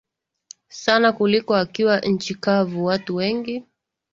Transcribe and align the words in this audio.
sana 0.69 1.11
kuliko 1.11 1.55
akiwa 1.55 1.99
nchi 1.99 2.35
kavu 2.35 2.85
Watu 2.85 3.15
wengi 3.15 3.63